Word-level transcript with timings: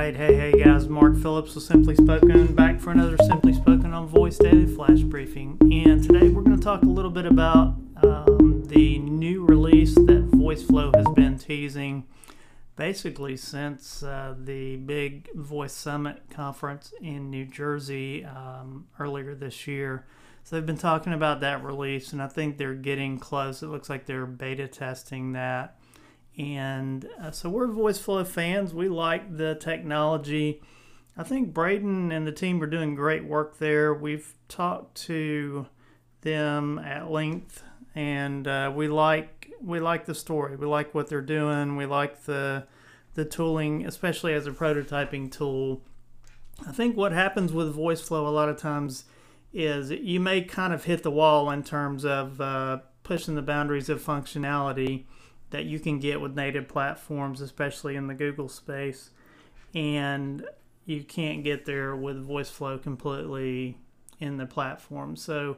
hey, 0.00 0.34
hey 0.34 0.52
guys, 0.64 0.88
Mark 0.88 1.14
Phillips 1.14 1.54
with 1.54 1.62
Simply 1.62 1.94
Spoken, 1.94 2.54
back 2.54 2.80
for 2.80 2.90
another 2.90 3.18
Simply 3.18 3.52
Spoken 3.52 3.92
on 3.92 4.06
Voice 4.06 4.38
Daily 4.38 4.64
Flash 4.64 5.00
Briefing. 5.00 5.58
And 5.60 6.02
today 6.02 6.30
we're 6.30 6.40
going 6.40 6.56
to 6.56 6.62
talk 6.62 6.82
a 6.82 6.86
little 6.86 7.10
bit 7.10 7.26
about 7.26 7.76
um, 8.02 8.64
the 8.64 8.98
new 8.98 9.44
release 9.44 9.94
that 9.94 10.30
VoiceFlow 10.30 10.96
has 10.96 11.06
been 11.14 11.38
teasing 11.38 12.06
basically 12.76 13.36
since 13.36 14.02
uh, 14.02 14.34
the 14.38 14.76
big 14.76 15.28
Voice 15.34 15.74
Summit 15.74 16.22
conference 16.30 16.94
in 17.02 17.28
New 17.28 17.44
Jersey 17.44 18.24
um, 18.24 18.86
earlier 18.98 19.34
this 19.34 19.66
year. 19.66 20.06
So 20.44 20.56
they've 20.56 20.64
been 20.64 20.78
talking 20.78 21.12
about 21.12 21.40
that 21.40 21.62
release, 21.62 22.14
and 22.14 22.22
I 22.22 22.26
think 22.26 22.56
they're 22.56 22.72
getting 22.72 23.18
close. 23.18 23.62
It 23.62 23.66
looks 23.66 23.90
like 23.90 24.06
they're 24.06 24.24
beta 24.24 24.66
testing 24.66 25.32
that 25.32 25.76
and 26.40 27.06
uh, 27.22 27.30
so 27.30 27.50
we're 27.50 27.66
Voice 27.66 27.98
VoiceFlow 27.98 28.26
fans. 28.26 28.72
We 28.72 28.88
like 28.88 29.36
the 29.36 29.56
technology. 29.56 30.62
I 31.16 31.22
think 31.22 31.52
Braden 31.52 32.10
and 32.12 32.26
the 32.26 32.32
team 32.32 32.62
are 32.62 32.66
doing 32.66 32.94
great 32.94 33.24
work 33.24 33.58
there. 33.58 33.92
We've 33.92 34.32
talked 34.48 34.94
to 35.02 35.66
them 36.22 36.78
at 36.78 37.10
length, 37.10 37.62
and 37.94 38.48
uh, 38.48 38.72
we 38.74 38.88
like 38.88 39.52
we 39.60 39.80
like 39.80 40.06
the 40.06 40.14
story. 40.14 40.56
We 40.56 40.66
like 40.66 40.94
what 40.94 41.08
they're 41.08 41.20
doing. 41.20 41.76
We 41.76 41.84
like 41.84 42.24
the 42.24 42.66
the 43.14 43.26
tooling, 43.26 43.86
especially 43.86 44.32
as 44.32 44.46
a 44.46 44.50
prototyping 44.50 45.30
tool. 45.30 45.82
I 46.66 46.72
think 46.72 46.96
what 46.96 47.12
happens 47.12 47.52
with 47.52 47.76
VoiceFlow 47.76 48.26
a 48.26 48.30
lot 48.30 48.48
of 48.48 48.56
times 48.56 49.04
is 49.52 49.90
you 49.90 50.20
may 50.20 50.42
kind 50.42 50.72
of 50.72 50.84
hit 50.84 51.02
the 51.02 51.10
wall 51.10 51.50
in 51.50 51.64
terms 51.64 52.04
of 52.06 52.40
uh, 52.40 52.78
pushing 53.02 53.34
the 53.34 53.42
boundaries 53.42 53.90
of 53.90 54.02
functionality 54.02 55.04
that 55.50 55.64
you 55.64 55.78
can 55.80 55.98
get 55.98 56.20
with 56.20 56.34
native 56.34 56.68
platforms, 56.68 57.40
especially 57.40 57.96
in 57.96 58.06
the 58.06 58.14
Google 58.14 58.48
space, 58.48 59.10
and 59.74 60.44
you 60.84 61.02
can't 61.02 61.44
get 61.44 61.64
there 61.64 61.94
with 61.94 62.26
VoiceFlow 62.26 62.82
completely 62.82 63.78
in 64.18 64.36
the 64.36 64.46
platform. 64.46 65.16
So 65.16 65.56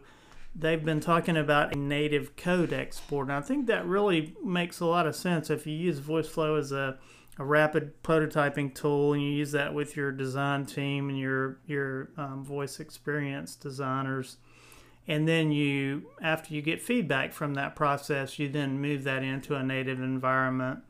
they've 0.55 0.84
been 0.84 1.00
talking 1.00 1.36
about 1.36 1.75
a 1.75 1.78
native 1.78 2.36
code 2.36 2.72
export, 2.72 3.28
and 3.28 3.36
I 3.36 3.41
think 3.41 3.66
that 3.66 3.86
really 3.86 4.34
makes 4.44 4.81
a 4.81 4.86
lot 4.86 5.06
of 5.06 5.14
sense. 5.16 5.50
If 5.50 5.66
you 5.66 5.75
use 5.75 6.00
VoiceFlow 6.00 6.59
as 6.59 6.72
a 6.72 6.98
a 7.38 7.44
rapid 7.44 8.03
prototyping 8.03 8.75
tool 8.75 9.14
and 9.14 9.22
you 9.22 9.31
use 9.31 9.53
that 9.53 9.72
with 9.72 9.97
your 9.97 10.12
design 10.12 10.66
team 10.66 11.09
and 11.09 11.19
your 11.19 11.59
your 11.66 12.11
um, 12.16 12.44
voice 12.44 12.78
experience 12.78 13.56
designers 13.56 14.36
and 15.08 15.27
then 15.27 15.50
you 15.50 16.05
after 16.20 16.55
you 16.55 16.62
get 16.62 16.81
feedback 16.81 17.33
from 17.33 17.55
that 17.55 17.75
process 17.75 18.39
you 18.39 18.48
then 18.48 18.81
move 18.81 19.05
that 19.05 19.22
into 19.22 19.55
a 19.55 19.62
native 19.62 20.00
environment. 20.00 20.81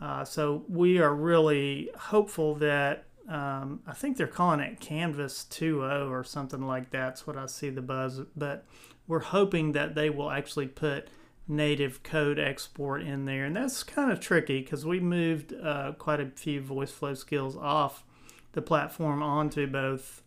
Uh, 0.00 0.24
so 0.24 0.64
we 0.68 0.98
are 0.98 1.14
really 1.14 1.88
hopeful 1.96 2.56
that 2.56 3.04
um, 3.28 3.80
i 3.86 3.92
think 3.92 4.16
they're 4.16 4.26
calling 4.26 4.58
it 4.58 4.80
canvas 4.80 5.46
2.0 5.48 6.10
or 6.10 6.24
something 6.24 6.66
like 6.66 6.90
that's 6.90 7.24
what 7.24 7.36
i 7.36 7.46
see 7.46 7.70
the 7.70 7.80
buzz 7.80 8.20
but 8.36 8.64
we're 9.06 9.20
hoping 9.20 9.72
that 9.72 9.94
they 9.94 10.10
will 10.10 10.30
actually 10.30 10.66
put 10.66 11.08
native 11.48 12.02
code 12.02 12.38
export 12.38 13.02
in 13.02 13.24
there. 13.24 13.44
And 13.44 13.54
that's 13.54 13.82
kind 13.82 14.10
of 14.10 14.20
tricky 14.20 14.60
because 14.60 14.86
we 14.86 15.00
moved 15.00 15.52
uh, 15.52 15.92
quite 15.98 16.20
a 16.20 16.26
few 16.26 16.60
voiceflow 16.60 17.16
skills 17.16 17.56
off 17.56 18.04
the 18.52 18.62
platform 18.62 19.22
onto 19.22 19.66
both 19.66 20.22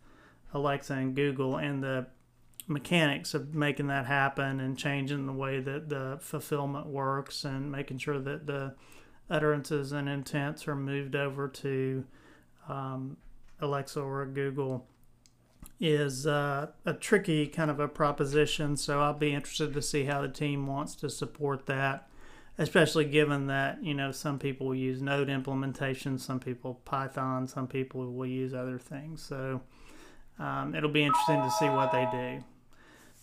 alexa 0.52 0.94
and 0.94 1.14
google 1.14 1.56
and 1.56 1.82
the 1.82 2.06
mechanics 2.66 3.34
of 3.34 3.54
making 3.54 3.86
that 3.86 4.06
happen 4.06 4.60
and 4.60 4.76
changing 4.76 5.26
the 5.26 5.32
way 5.32 5.60
that 5.60 5.88
the 5.88 6.18
fulfillment 6.20 6.86
works 6.86 7.44
and 7.44 7.70
making 7.70 7.98
sure 7.98 8.18
that 8.18 8.46
the 8.46 8.74
utterances 9.30 9.92
and 9.92 10.08
intents 10.08 10.66
are 10.66 10.74
moved 10.74 11.14
over 11.14 11.48
to 11.48 12.04
um, 12.68 13.16
Alexa 13.60 14.00
or 14.00 14.26
Google 14.26 14.86
is 15.78 16.26
uh, 16.26 16.68
a 16.84 16.94
tricky 16.94 17.46
kind 17.46 17.70
of 17.70 17.80
a 17.80 17.88
proposition. 17.88 18.76
So 18.76 19.00
I'll 19.00 19.12
be 19.12 19.34
interested 19.34 19.74
to 19.74 19.82
see 19.82 20.04
how 20.04 20.22
the 20.22 20.28
team 20.28 20.66
wants 20.66 20.94
to 20.96 21.10
support 21.10 21.66
that, 21.66 22.08
especially 22.58 23.04
given 23.04 23.46
that 23.48 23.82
you 23.84 23.94
know 23.94 24.10
some 24.10 24.38
people 24.38 24.74
use 24.74 25.02
Node 25.02 25.28
implementation, 25.28 26.18
some 26.18 26.40
people 26.40 26.80
Python, 26.84 27.46
some 27.46 27.66
people 27.68 28.12
will 28.12 28.26
use 28.26 28.54
other 28.54 28.78
things. 28.78 29.22
So 29.22 29.60
um, 30.38 30.74
it'll 30.74 30.90
be 30.90 31.04
interesting 31.04 31.42
to 31.42 31.50
see 31.58 31.68
what 31.68 31.92
they 31.92 32.06
do. 32.10 32.44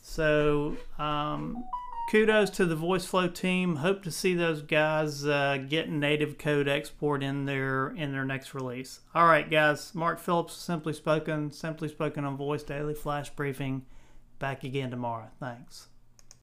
So 0.06 0.75
um, 1.00 1.64
kudos 2.12 2.50
to 2.52 2.66
the 2.66 2.75
VoiceFlow 2.75 3.34
team. 3.34 3.78
Hope 3.78 4.03
to 4.03 4.12
see 4.12 4.36
those 4.36 4.62
guys 4.62 5.25
uh, 5.25 5.58
get 5.68 5.90
native 5.90 6.38
code 6.38 6.68
export 6.68 7.24
in 7.24 7.46
their 7.46 7.88
in 7.88 8.12
their 8.12 8.25
next 8.25 8.53
release. 8.53 9.00
All 9.16 9.25
right, 9.25 9.50
guys. 9.50 9.96
Mark 9.96 10.19
Phillips, 10.19 10.53
Simply 10.53 10.94
Spoken, 10.94 11.52
Simply 11.52 11.88
Spoken 11.88 12.25
on 12.25 12.38
Voice 12.38 12.63
Daily 12.63 12.94
Flash 12.94 13.31
Briefing. 13.31 13.86
Back 14.38 14.63
again 14.63 14.92
tomorrow. 14.92 15.30
Thanks. 15.40 15.88